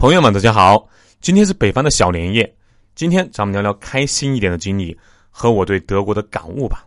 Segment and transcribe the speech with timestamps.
[0.00, 0.88] 朋友们，大家好！
[1.20, 2.56] 今天是北方的小年夜，
[2.94, 6.86] 今天咱们聊聊开心一点的经历和我对德国的感悟吧。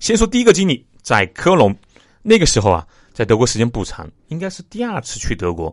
[0.00, 1.72] 先说第一个经历，在科隆，
[2.20, 5.72] 那个时候啊，在德国时间不长，应该是第二次去德国。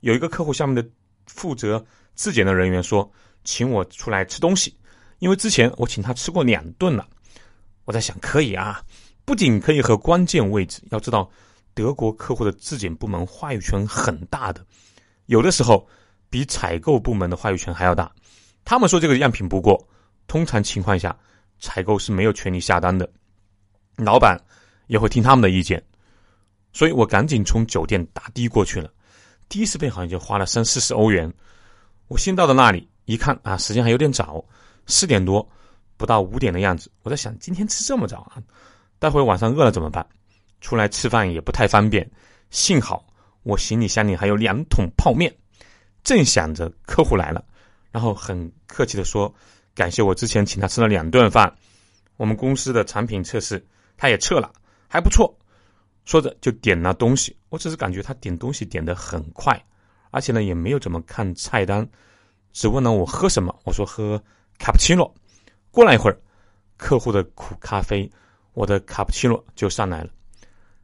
[0.00, 0.84] 有一个客户下面的
[1.28, 1.86] 负责
[2.16, 3.08] 质检的人员说，
[3.44, 4.76] 请我出来吃东西，
[5.20, 7.06] 因为之前我请他吃过两顿了。
[7.84, 8.82] 我在想，可以啊，
[9.24, 11.30] 不仅可以和关键位置，要知道
[11.74, 14.66] 德国客户的质检部门话语权很大的，
[15.26, 15.88] 有的时候。
[16.30, 18.10] 比采购部门的话语权还要大。
[18.64, 19.82] 他们说这个样品不过，
[20.26, 21.16] 通常情况下，
[21.58, 23.08] 采购是没有权利下单的。
[23.96, 24.38] 老板
[24.86, 25.82] 也会听他们的意见，
[26.72, 28.90] 所以我赶紧从酒店打的过去了。
[29.48, 31.32] 第一次费好像就花了三四十欧元。
[32.08, 34.44] 我先到了那里，一看啊，时间还有点早，
[34.86, 35.46] 四点多，
[35.96, 36.90] 不到五点的样子。
[37.02, 38.42] 我在想，今天吃这么早啊，
[38.98, 40.06] 待会晚上饿了怎么办？
[40.60, 42.08] 出来吃饭也不太方便。
[42.50, 43.06] 幸好
[43.42, 45.34] 我行李箱里还有两桶泡面。
[46.08, 47.44] 正想着客户来了，
[47.92, 49.30] 然后很客气的说
[49.76, 51.54] ：“感谢我之前请他吃了两顿饭，
[52.16, 53.62] 我们公司的产品测试
[53.94, 54.50] 他也测了，
[54.88, 55.38] 还不错。”
[56.06, 57.36] 说着就点了东西。
[57.50, 59.62] 我只是感觉他点东西点的很快，
[60.10, 61.86] 而且呢也没有怎么看菜单，
[62.54, 63.54] 只问了我喝什么。
[63.64, 64.18] 我说喝
[64.58, 65.14] 卡布奇诺。
[65.70, 66.18] 过了一会儿，
[66.78, 68.10] 客户的苦咖啡，
[68.54, 70.08] 我的卡布奇诺就上来了。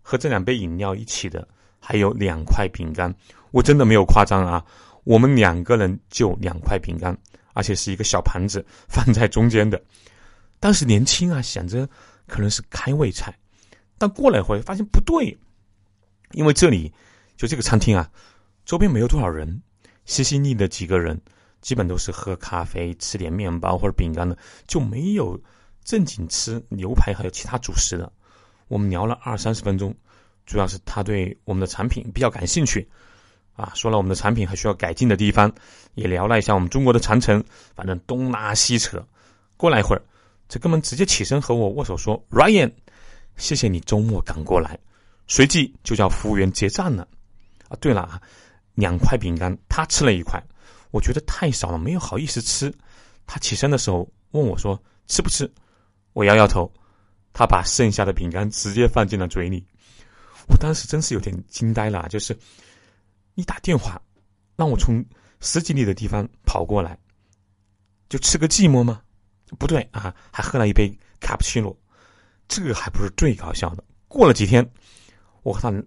[0.02, 1.48] 和这两杯饮料一起的
[1.80, 3.14] 还有两块饼干，
[3.52, 4.62] 我真的没有夸张啊。
[5.05, 7.16] 我们两个人就两块饼干，
[7.52, 9.80] 而且是一个小盘子 放在中间的。
[10.58, 11.88] 当时年轻啊，想着
[12.27, 13.34] 可能是开胃菜，
[13.98, 15.36] 但过了一会发现不对，
[16.33, 16.92] 因为这里
[17.36, 18.11] 就这个餐厅啊，
[18.64, 19.62] 周边没有多少人，
[20.06, 21.20] 西西利的几个人
[21.61, 25.39] 基本都是喝咖啡、吃点面包或者饼干的，就没有
[25.84, 28.11] 正经吃牛排还有其他主食的。
[28.68, 29.94] 我们聊了二三十分钟，
[30.46, 32.89] 主要是他对我们的产品比较感兴趣。
[33.55, 35.52] 啊，说了我们的产品还需要改进的地方，
[35.94, 37.42] 也聊了一下我们中国的长城，
[37.74, 39.05] 反正东拉西扯。
[39.56, 40.02] 过来一会儿，
[40.48, 42.73] 这哥们直接起身和我握手说：“Ryan，
[43.36, 44.78] 谢谢你周末赶过来。”
[45.28, 47.06] 随即就叫服务员结账了。
[47.68, 48.20] 啊，对了啊，
[48.74, 50.42] 两块饼干，他吃了一块，
[50.90, 52.74] 我觉得太少了，没有好意思吃。
[53.27, 54.77] 他起身的时候问我说
[55.07, 55.48] ：“吃不吃？”
[56.12, 56.70] 我摇摇头。
[57.33, 59.64] 他把剩下的饼干直接放进了嘴里。
[60.48, 62.36] 我当时真是有点惊呆了，就是。
[63.34, 64.00] 你打电话
[64.56, 65.05] 让我从
[65.40, 66.98] 十几里的地方跑过来，
[68.08, 69.02] 就吃个寂寞吗？
[69.58, 70.89] 不对啊，还喝了一杯
[71.20, 71.77] 卡布奇诺，
[72.48, 73.84] 这还不是最搞笑的。
[74.08, 74.68] 过了几天，
[75.42, 75.84] 我和他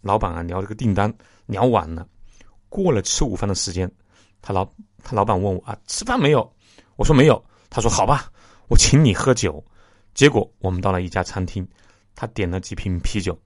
[0.00, 1.12] 老板啊聊这个订单，
[1.46, 2.06] 聊晚了，
[2.68, 3.90] 过了吃午饭的时间，
[4.42, 4.68] 他老
[5.02, 6.54] 他老板问我啊吃饭没有？
[6.96, 7.42] 我说没有。
[7.70, 8.32] 他说好吧，
[8.68, 9.64] 我请你喝酒。
[10.14, 11.66] 结果我们到了一家餐厅，
[12.14, 13.38] 他点了几瓶啤酒，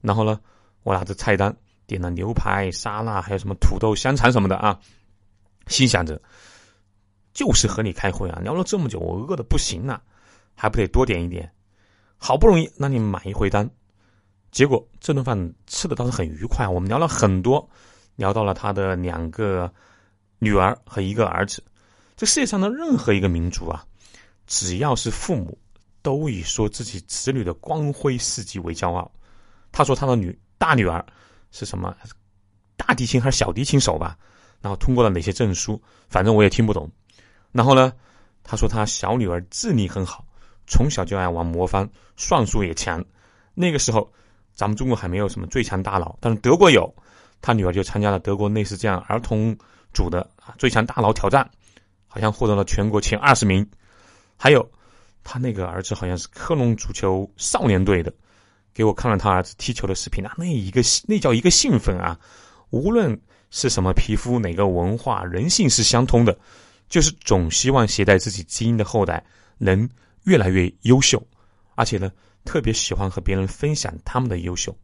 [0.00, 0.40] 然后呢，
[0.82, 1.54] 我拿着菜单。
[1.86, 4.78] 点了牛排、沙拉，还有什么土豆、香肠什么的啊，
[5.68, 6.20] 心想着
[7.32, 10.02] 就是和你开会啊，聊了这么久，我饿的不行了，
[10.54, 11.50] 还不得多点一点？
[12.16, 13.70] 好不容易让你买一回单，
[14.50, 17.68] 结果这顿饭吃的倒是很愉快，我们聊了很多，
[18.16, 19.72] 聊到了他的两个
[20.38, 21.62] 女儿和一个儿子。
[22.16, 23.84] 这世界上的任何一个民族啊，
[24.46, 25.56] 只要是父母，
[26.02, 29.08] 都以说自己子女的光辉事迹为骄傲。
[29.70, 31.04] 他说他的女大女儿。
[31.58, 31.96] 是什么
[32.76, 34.18] 大提琴还是小提琴手吧？
[34.60, 35.80] 然后通过了哪些证书？
[36.10, 36.90] 反正我也听不懂。
[37.50, 37.90] 然后呢，
[38.44, 40.22] 他说他小女儿智力很好，
[40.66, 43.02] 从小就爱玩魔方，算术也强。
[43.54, 44.12] 那个时候，
[44.54, 46.94] 咱们中国还没有什么最强大脑，但是德国有。
[47.40, 49.56] 他女儿就参加了德国类似这样儿童
[49.92, 51.48] 组的啊最强大脑挑战，
[52.06, 53.66] 好像获得了全国前二十名。
[54.36, 54.68] 还有
[55.22, 58.12] 他那个儿子好像是科隆足球少年队的。
[58.76, 62.20] 给我看了他儿子踢球的视频啊，那一个那叫一个兴奋啊！
[62.68, 63.18] 无论
[63.50, 66.38] 是什么皮肤、哪个文化、人性是相通的，
[66.86, 69.24] 就是总希望携带自己基因的后代
[69.56, 69.88] 能
[70.24, 71.26] 越来越优秀，
[71.74, 72.12] 而且呢，
[72.44, 74.76] 特别喜欢和别人分享他们的优秀。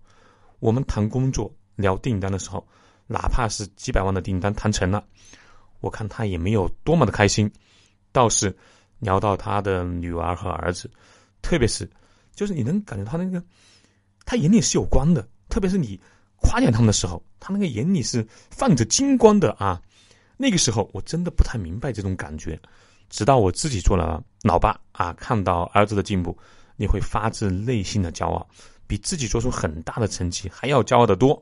[0.59, 2.67] 我们谈工作、聊订单的时候，
[3.07, 5.05] 哪怕是几百万的订单谈成了，
[5.81, 7.53] 我看他也没有多么的开心，
[8.11, 8.57] 倒是
[9.01, 10.91] 聊到他的女儿和儿子，
[11.43, 11.87] 特别是
[12.35, 13.45] 就是你能感觉他那个。
[14.25, 16.01] 他眼里是有光的，特别是你
[16.41, 19.81] 夸奖他们的时候，他那个眼里是放着金光的啊。
[20.37, 22.59] 那个时候我真的不太明白这种感觉，
[23.11, 26.37] 直到我自己做了老爸啊，看到儿子的进步，
[26.77, 28.49] 你会发自内心的骄傲，
[28.87, 31.41] 比自己做出很大的成绩还要骄傲的多。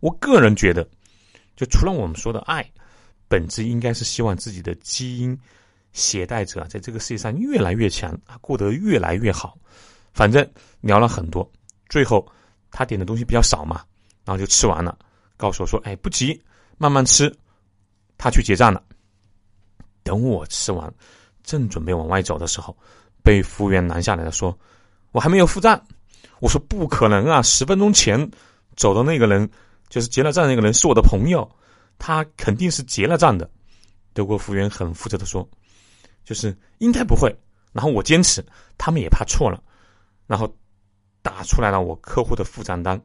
[0.00, 0.86] 我个人觉得，
[1.56, 2.68] 就除了我们说的爱，
[3.28, 5.38] 本质应该是希望自己的基因
[5.92, 9.56] 携带者在这个世界上越来越强啊，过得越来越好。
[10.12, 10.46] 反正
[10.82, 11.50] 聊了很多。
[11.88, 12.26] 最后，
[12.70, 13.84] 他点的东西比较少嘛，
[14.24, 14.98] 然后就吃完了，
[15.36, 16.40] 告诉我说：“哎，不急，
[16.78, 17.34] 慢慢吃。”
[18.18, 18.82] 他去结账了。
[20.02, 20.92] 等我吃完，
[21.42, 22.76] 正准备往外走的时候，
[23.22, 24.56] 被服务员拦下来了，说
[25.12, 25.80] ：“我还没有付账。”
[26.40, 27.40] 我说：“不可能啊！
[27.42, 28.30] 十分钟前
[28.76, 29.48] 走的那个人，
[29.88, 31.48] 就是结了账那个人是我的朋友，
[31.98, 33.50] 他肯定是结了账的。”
[34.12, 35.48] 德国服务员很负责的说
[36.24, 37.34] ：“就是应该不会。”
[37.72, 38.44] 然后我坚持，
[38.78, 39.62] 他们也怕错了，
[40.26, 40.50] 然后
[41.26, 43.02] 打出来了我客户的付账单，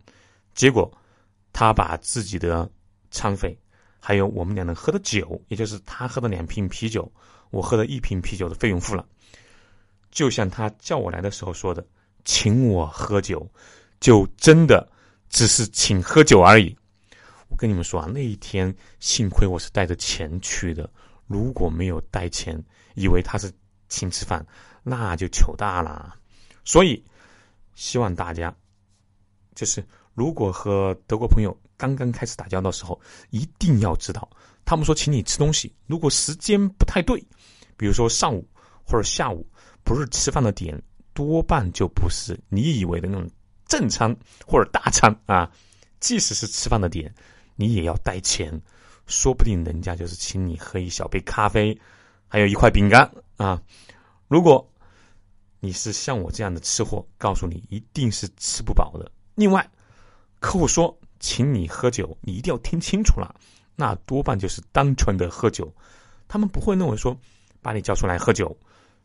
[0.53, 0.95] 结果
[1.51, 2.69] 他把自己的
[3.09, 3.57] 餐费。
[3.99, 7.11] 还有我们两人喝的酒，也就是他喝的两瓶啤酒，
[7.49, 9.03] 我喝的一瓶啤酒的费用付了。
[10.11, 11.83] 就像他叫我来的时候说的，
[12.23, 13.49] 请我喝酒，
[13.99, 14.87] 就真的
[15.29, 16.77] 只是请喝酒而已。
[17.49, 20.87] 我跟你们说啊，那一天幸亏我是带着钱去的，
[21.25, 22.63] 如果没有带钱，
[22.93, 23.51] 以为他是
[23.89, 24.45] 请吃饭，
[24.83, 26.15] 那就糗大了。
[26.63, 27.03] 所以
[27.75, 28.55] 希望大家
[29.55, 29.83] 就是。
[30.13, 34.29] 如果和德国朋友刚刚开始打交道的时候，一定要知道，
[34.65, 37.17] 他们说请你吃东西，如果时间不太对，
[37.77, 38.45] 比如说上午
[38.83, 39.47] 或者下午，
[39.85, 40.79] 不是吃饭的点，
[41.13, 43.27] 多半就不是你以为的那种
[43.67, 44.13] 正餐
[44.45, 45.49] 或者大餐啊。
[46.01, 47.15] 即使是吃饭的点，
[47.55, 48.61] 你也要带钱，
[49.07, 51.75] 说不定人家就是请你喝一小杯咖啡，
[52.27, 53.63] 还有一块饼干啊。
[54.27, 54.69] 如果
[55.61, 59.09] 你是像我这样的吃货，告诉你一定是吃不饱的。
[59.35, 59.65] 另外。
[60.43, 63.35] 客户说：“请你喝酒，你一定要听清楚了。
[63.75, 65.71] 那多半就是单纯的喝酒，
[66.27, 67.15] 他们不会认为说
[67.61, 68.57] 把你叫出来喝酒，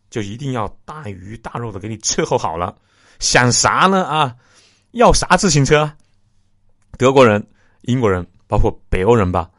[0.09, 2.75] 就一定要大鱼大肉的给你伺候好了。
[3.19, 4.35] 想啥呢啊？
[4.93, 5.93] 要啥自行车？
[6.97, 7.47] 德国人、
[7.83, 9.51] 英国人，包括北欧人吧，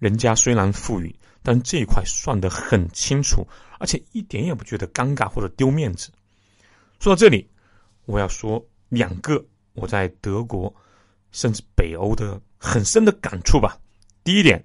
[0.00, 1.14] 人家虽然富裕，
[1.44, 3.46] 但这一块算得很清楚，
[3.78, 6.10] 而且一点也不觉得尴尬或者丢面子。
[7.00, 7.50] 说到这里，
[8.04, 10.72] 我要说两个我在德国。”
[11.32, 13.78] 甚至北欧的很深的感触吧。
[14.24, 14.60] 第一点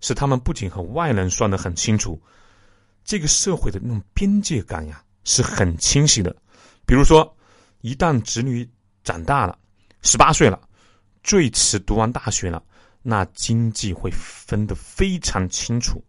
[0.00, 2.16] 是，他们不仅和外人算得很清楚，
[3.04, 6.30] 这个社会的那种边界感呀是很清晰的。
[6.86, 7.36] 比如说，
[7.80, 8.64] 一旦子女
[9.02, 9.58] 长大了，
[10.02, 10.60] 十八岁了，
[11.24, 12.62] 最迟读完大学了，
[13.02, 16.00] 那经济会分得非常清楚。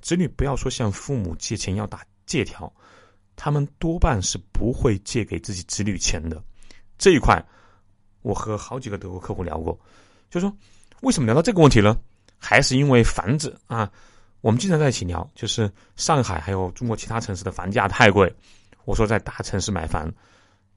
[0.00, 2.72] 子女不要说向父母借钱要打借条，
[3.44, 6.40] 他们多半是不会借给自己子女钱的。
[6.96, 7.44] 这一块。
[8.20, 9.76] 我和好几个德国客户聊过，
[10.30, 10.56] 就说
[11.00, 11.98] 为什么聊到这个问题呢？
[12.38, 13.90] 还是因为房子啊？
[14.42, 18.32] 我们经常在一起聊，就是上海还有中国其他城市的房价太贵。
[18.84, 20.08] 我说在大城市买房，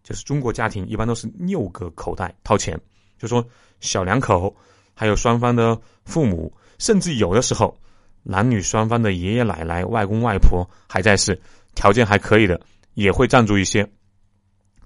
[0.04, 2.82] 就是中国家庭一般都是六个口袋掏钱，
[3.20, 3.48] 就说
[3.80, 4.56] 小两口，
[4.96, 7.78] 还有双方的父母，甚至有的时候
[8.24, 11.40] 男女双方的爷爷奶奶、外公外婆还在世，
[11.75, 12.60] 条件还可以的，
[12.95, 13.88] 也会赞助一些。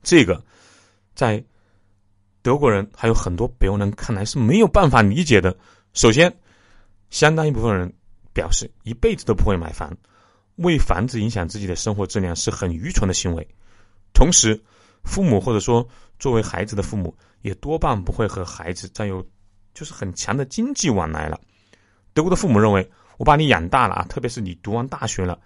[0.03, 0.43] 这个
[1.15, 1.41] 在。
[2.41, 5.55] 德国人还有很多北欧人看来是没有办法理解的。
[5.91, 6.33] 首先，
[7.09, 7.93] 相当一部分人
[8.31, 9.95] 表示一辈子都不会买房，
[10.55, 13.45] 为房子影响自己的生活质量是很愚蠢的行为。
[14.13, 14.59] 同时，
[15.03, 15.85] 父母或者说
[16.17, 19.21] 作为孩子的父母也多半不会和孩子再有
[19.73, 21.37] 就是很强的经济往来了。
[22.13, 25.37] 德国的父母认为，我把你养大了啊，特别是你读完大学了，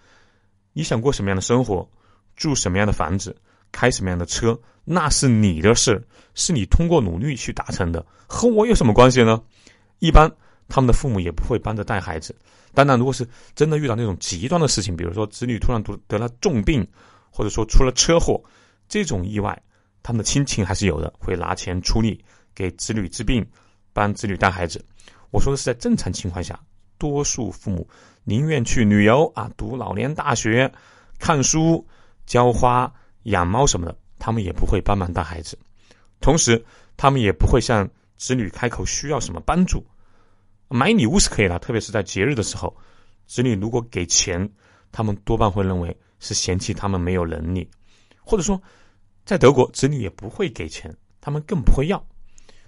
[0.73, 1.87] 你想过什么样的生活，
[2.35, 3.35] 住什么样的房子。
[3.75, 5.99] 开什么样的车，那是你的事，
[6.35, 9.41] 是你通过努力去达成的，和我有什么关系呢？
[9.97, 10.31] 一般
[10.69, 12.35] 他们的父母也不会帮着带孩子。
[12.75, 16.87] 当然，如果是真的遇到那种极端的事情，比如说子女突然得得了重病，
[17.31, 18.39] 或者说出了车祸，
[18.87, 19.59] 这种意外，
[20.03, 23.43] 他们的亲情还是有的，会拿钱出力给子女治病，
[23.91, 24.85] 帮子女带孩子。
[25.31, 26.59] 我说的是在正常情况下，
[26.99, 27.89] 多数父母
[28.23, 30.71] 宁愿去旅游啊，读老年大学，
[31.19, 31.87] 看书，
[32.25, 32.93] 浇花。
[33.23, 35.57] 养猫什么的，他们也不会帮忙带孩子，
[36.19, 36.61] 同时
[36.97, 39.81] 他们也不会向子女开口需要什么帮助。
[40.67, 42.75] 买礼物是可以的，特别是在节日的时候，
[43.25, 44.49] 子女如果给钱，
[44.91, 47.65] 他们多半会认为是嫌弃他们没有能力，
[48.19, 48.61] 或者说，
[49.23, 52.05] 在德国子女也不会给钱，他们更不会要。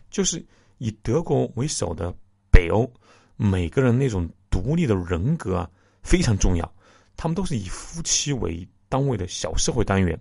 [0.10, 0.42] 就是
[0.78, 2.16] 以德国为首的
[2.50, 2.90] 北欧，
[3.36, 5.70] 每个人那种独立的人格啊
[6.02, 6.74] 非常重要，
[7.18, 10.18] 他们都是以夫妻为单位的小社会单元。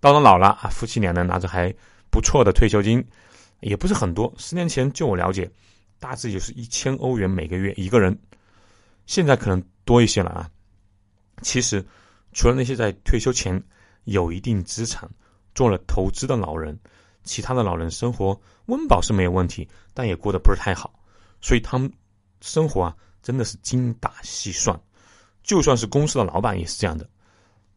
[0.00, 1.72] 到了老了啊，夫妻两人拿着还
[2.10, 3.04] 不错的退休金，
[3.60, 4.34] 也不是很多。
[4.36, 5.48] 十年前就我了解，
[6.00, 8.18] 大致就是一千欧元每个月一个人，
[9.06, 10.50] 现在可能多一些了啊。
[11.42, 11.86] 其实，
[12.32, 13.62] 除了那些在退休前
[14.06, 15.08] 有一定资产、
[15.54, 16.76] 做了投资的老人，
[17.22, 20.98] 其他的老人生活温饱是没有问题，但也过得不是太好。
[21.40, 21.88] 所以他们
[22.40, 24.78] 生活啊，真的是精打细算。
[25.42, 27.08] 就算是公司的老板也是这样的。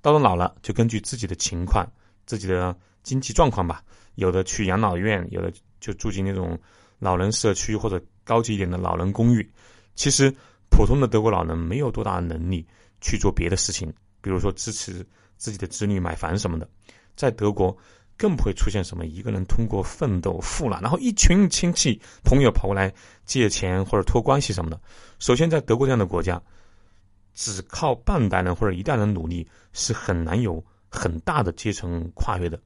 [0.02, 1.86] 到了老了，就根据自己的情况。
[2.26, 3.84] 自己的经济状况吧，
[4.16, 6.58] 有的去养老院，有的就住进那种
[7.00, 9.52] 老人社区或者高级一点的老人公寓。
[9.96, 10.34] 其实
[10.70, 12.66] 普通的德国老人没有多大的能力
[13.02, 15.06] 去做别的事情，比如说支持
[15.36, 16.70] 自己的子女买房什么的。
[17.16, 17.76] 在德国，
[18.22, 22.94] 更不会出现什么一个人通过奋斗富了，然后一群亲戚朋友跑过来
[23.26, 24.80] 借钱或者托关系什么的。
[25.18, 26.40] 首先，在德国这样的国家，
[27.34, 32.62] 只靠半代人或者一代人努力是很难有很大的阶层跨越的。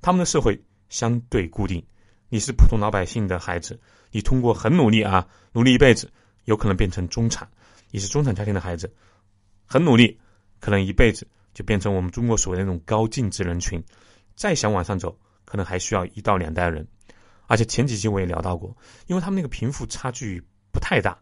[0.00, 0.56] 他们的社会
[0.88, 1.84] 相对固定，
[2.28, 3.80] 你是普通老百姓的孩子，
[4.12, 6.08] 你通过很努力啊，努力一辈子。
[6.44, 7.46] 有可能变成中产，
[7.90, 8.90] 你是中产家庭的孩子，
[9.66, 10.18] 很努力，
[10.60, 13.82] 可能一辈子就变成我们中国所谓的那种高净值人群。
[14.38, 16.86] 再想往上走，可能还需要一到两代人。
[17.48, 18.72] 而且前几期我也聊到过，
[19.08, 20.40] 因为他们那个贫富差距
[20.70, 21.18] 不太大，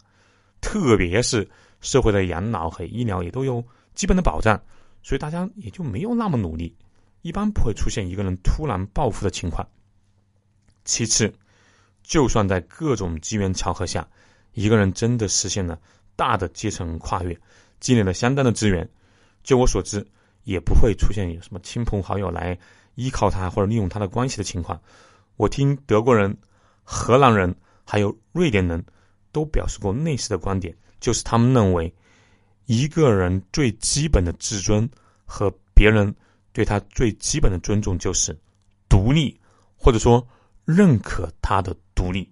[0.60, 1.48] 特别是
[1.80, 4.60] 社会的养老和医疗也都有基本的保障，
[5.02, 6.76] 所以大家也就没有那么努力，
[7.22, 9.66] 一般不会出现一个人突然暴富的情况。
[10.84, 11.32] 其次，
[12.02, 14.06] 就算在各种机缘巧合下。
[14.52, 15.78] 一个人真的实现了
[16.16, 17.38] 大的阶层跨越，
[17.78, 18.88] 积累了相当的资源，
[19.42, 20.02] 就我所知，
[20.44, 22.58] 也不会出现有什么亲朋好友来
[22.96, 24.78] 依靠他或者利用他的关系的情况。
[25.36, 26.36] 我听德国人、
[26.82, 28.84] 荷兰人还有瑞典人
[29.30, 31.94] 都表示过类似的观点，就是他们认为，
[32.64, 34.88] 一个人最基本的自尊
[35.24, 36.12] 和别人
[36.52, 38.36] 对他最基本的尊重就是
[38.88, 39.38] 独立，
[39.76, 40.26] 或者说
[40.64, 42.28] 认可他的独立。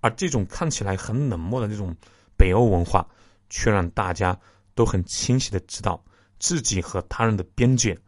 [0.00, 1.94] 而这种看起来很冷漠的这种
[2.36, 3.06] 北欧文化，
[3.50, 4.38] 却让大家
[4.74, 6.02] 都很清晰的知道
[6.38, 7.98] 自己和他人的边界，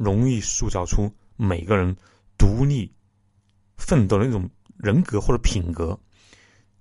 [0.00, 1.94] 容易塑造出每个人
[2.38, 2.90] 独立
[3.76, 5.98] 奋斗的那种人格或者品格。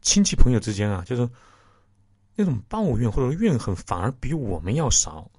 [0.01, 1.29] 亲戚朋友之间啊，就是
[2.33, 5.29] 那种抱怨或者怨恨，反而比我们要少。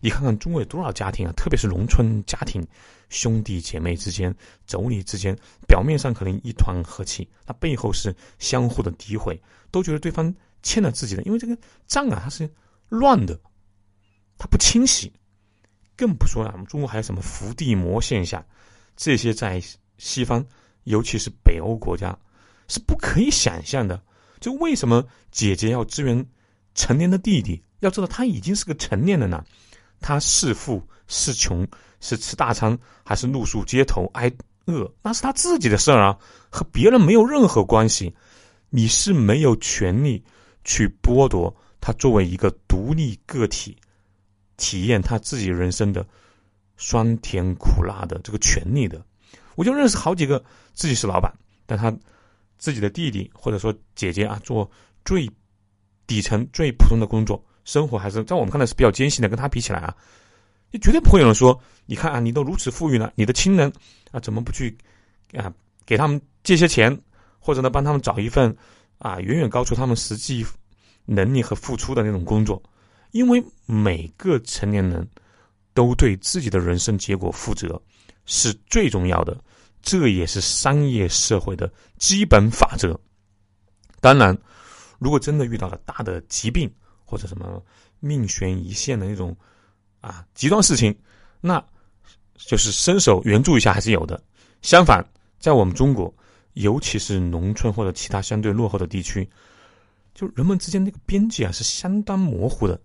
[0.00, 2.66] 你看看中国有多少家庭啊，特别是农村家庭，
[3.10, 4.34] 兄弟姐妹之间、
[4.66, 10.34] 妯娌之间，表面上可能一团和气，那背后是相互的诋毁，都觉得对方
[10.64, 11.22] 欠了自己的。
[11.22, 11.56] 因为这个
[11.86, 12.50] 账啊，它是
[12.88, 13.38] 乱的，
[14.36, 15.12] 它不清晰。
[16.00, 18.42] 更不说啊，我们中国还有什么伏地魔现象，
[18.96, 19.62] 这些在
[19.98, 20.42] 西方，
[20.84, 22.18] 尤其是北欧国家，
[22.68, 24.00] 是不可以想象的。
[24.40, 26.24] 就为什么姐姐要支援
[26.74, 27.62] 成年的弟弟？
[27.80, 29.44] 要知道他已经是个成年人了。
[30.00, 31.68] 他是富是穷，
[32.00, 34.32] 是吃大餐还是露宿街头挨
[34.64, 38.16] 饿，那是他自己的事儿啊，和别人没有任何关系。
[38.70, 40.24] 你是没有权利
[40.64, 43.76] 去剥夺他作为一个独立个体
[44.60, 46.06] 体验他自己人生的
[46.76, 49.02] 酸甜苦辣的这个权利的。
[49.56, 50.42] 我就认识好几个
[50.74, 51.32] 自己是老板，
[51.66, 51.90] 但他
[52.58, 54.70] 自己的弟弟或者说姐姐啊，做
[55.04, 55.28] 最
[56.06, 57.42] 底层最普通的工作。
[57.64, 59.94] 生活还是在我们看来是比较艰辛的，跟他比起来啊，
[60.70, 63.72] 你绝对不会有人说，你看啊，你都如此富裕了，你的亲人
[64.10, 64.76] 啊，怎么不去
[65.34, 65.52] 啊
[65.84, 66.98] 给他们借些钱，
[67.38, 68.56] 或者呢帮他们找一份
[68.98, 70.44] 啊远远高出他们实际
[71.04, 72.60] 能力和付出的那种工作？
[73.12, 75.06] 因为每个成年人
[75.74, 77.80] 都对自己的人生结果负责
[78.26, 79.36] 是最重要的，
[79.82, 82.98] 这也是商业社会的基本法则。
[84.00, 84.36] 当然，
[84.98, 86.72] 如果真的遇到了大的疾病，
[87.04, 87.62] 或者什么
[87.98, 89.36] 命悬一线的那种
[90.00, 90.96] 啊极端事情，
[91.40, 91.62] 那
[92.36, 94.22] 就是伸手援助一下还是有的。
[94.62, 95.04] 相反，
[95.38, 96.14] 在我们中国，
[96.52, 99.28] 尤其是农村或者其他相对落后的地区，
[100.14, 102.80] 就人们之间那个边界啊是相当模糊的。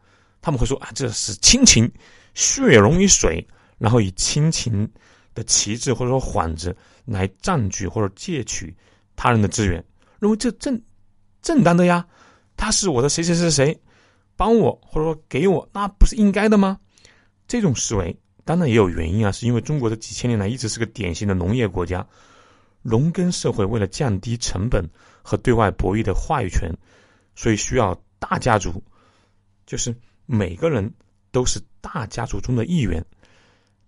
[0.45, 1.91] 他们会说啊，这是亲情，
[2.35, 3.43] 血溶于水，
[3.79, 4.87] 然后以亲情
[5.33, 8.71] 的旗帜或者说幌子来占据或者借取
[9.15, 9.83] 他人的资源，
[10.19, 10.79] 认为这正
[11.41, 12.05] 正当的呀，
[12.55, 13.81] 他是我的谁谁谁谁。
[14.35, 16.79] 帮我或者说给我，那不是应该的吗？
[17.47, 22.07] 这种思维当然也有原因啊，是因为中国这几千年来一直是个典型的农业国家，
[22.83, 24.87] 农耕社会为了降低成本
[25.23, 26.71] 和对外博弈的话语权，
[27.33, 28.83] 所以需要大家族，
[29.65, 30.91] 就是每个人
[31.31, 33.03] 都是大家族中的一员。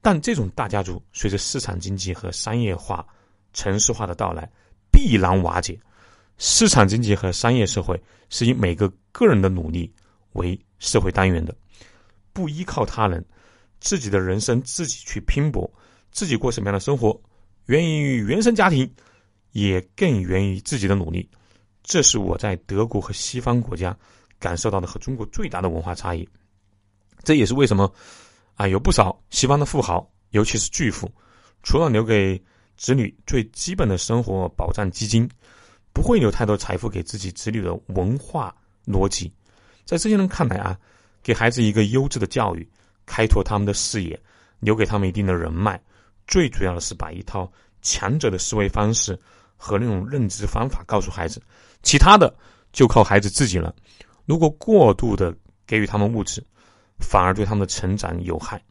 [0.02, 3.06] 但这种大家族随着市场经济和商业化、
[3.54, 4.50] 城市化的到来，
[4.92, 5.80] 必然瓦解。
[6.38, 9.94] 市场经济和商业社会是以每个个人的努力。
[10.34, 11.56] 为社会单元的，
[12.32, 13.26] 不依靠他人，
[13.80, 15.68] 自己的人生自己去拼搏，
[16.12, 17.20] 自己过什么样的生活，
[17.66, 18.88] 源于原生家庭，
[19.54, 21.28] 也更源于自己的努力。
[21.82, 23.98] 这是我在德国和西方国家
[24.40, 26.28] 感受到的和中国最大的文化差异。
[27.24, 27.92] 这也是为什么
[28.56, 31.12] 啊，有不少西方的富豪，尤其是巨富，
[31.64, 32.42] 除了留给
[32.78, 35.30] 子女最基本的生活保障基金，
[35.94, 39.32] 不会留太多财富给自己子女的文化逻辑。
[39.84, 40.78] 在这些人看来啊，
[41.24, 42.70] 给孩子一个优质的教育，
[43.06, 44.20] 开拓他们的视野，
[44.60, 45.82] 留给他们一定的人脉，
[46.28, 47.52] 最主要的是把一套
[47.82, 49.20] 强者的思维方式
[49.56, 51.42] 和那种认知方法告诉孩子，
[51.84, 52.34] 其他的
[52.72, 53.74] 就靠孩子自己了。
[54.28, 55.34] 如果过度的
[55.66, 56.46] 给予他们物质，
[57.00, 58.62] 反而对他们的成长有害。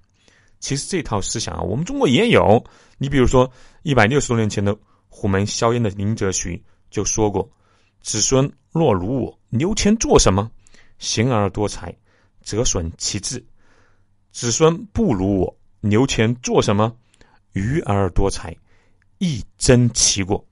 [0.61, 2.63] 其实这套思想啊，我们中国也有。
[2.99, 3.51] 你比如说，
[3.83, 4.77] 一百六十多年前的
[5.09, 7.51] 虎门销烟的林则徐就说过
[8.03, 10.51] ：“子孙若如我，留钱做什么？
[10.99, 11.95] 行而多财，
[12.43, 13.39] 则损其志；
[14.33, 16.95] 子孙不如我，留钱做什么？
[17.53, 18.55] 愚而多财，
[19.17, 20.45] 亦增其过。”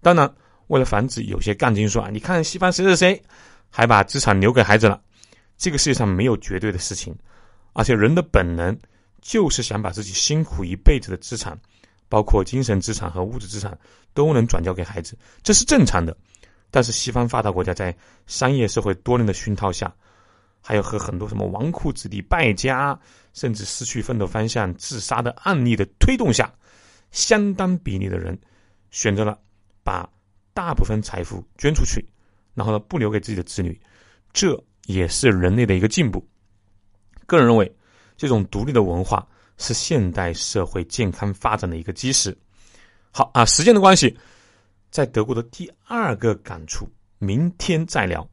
[0.00, 0.34] 当然，
[0.68, 3.22] 为了防止有些杠精说啊，你看西方谁谁谁。
[3.70, 5.00] 还把资产留给孩子了，
[5.56, 7.16] 这个世界上没有绝对的事情，
[7.72, 8.76] 而且人的本能
[9.20, 11.58] 就是想把自己辛苦一辈子的资产，
[12.08, 13.78] 包括精神资产和物质资产，
[14.14, 16.16] 都能转交给孩子，这是正常的。
[16.70, 17.96] 但是西方发达国家在
[18.26, 19.94] 商业社会多年的熏陶下，
[20.60, 22.98] 还有和很多什么纨绔子弟败家，
[23.32, 26.52] 甚至失去奋斗方向、自杀的案例的推动下，
[27.10, 28.38] 相当比例的人
[28.90, 29.38] 选择了
[29.82, 30.08] 把
[30.52, 32.04] 大部分财富捐出去。
[32.58, 33.80] 然后呢，不留给自己的子女，
[34.32, 36.26] 这也是人类的一个进步。
[37.24, 37.72] 个人认为，
[38.16, 39.24] 这种独立的文化
[39.58, 42.36] 是现代社会健康发展的一个基石。
[43.12, 44.18] 好啊，时间的关系，
[44.90, 46.88] 在德国的第二个感触，
[47.20, 48.28] 明天再聊。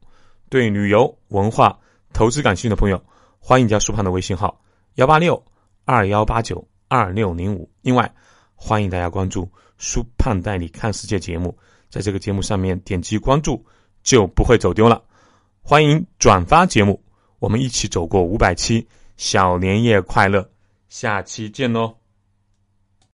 [0.49, 1.77] 对旅游、文化、
[2.13, 2.99] 投资感兴趣的朋友，
[3.39, 4.59] 欢迎加苏胖的微信号
[4.95, 5.45] 幺八六
[5.85, 7.69] 二幺八九二六零五。
[7.81, 8.11] 另外，
[8.55, 11.55] 欢迎大家关注苏胖带你看世界节目，
[11.89, 13.63] 在这个节目上面点击关注。
[14.05, 15.03] 就不会走丢了。
[15.61, 17.01] 欢迎转发节目，
[17.39, 20.49] 我们一起走过五百期，小年夜快乐！
[20.87, 22.04] 下期见喽。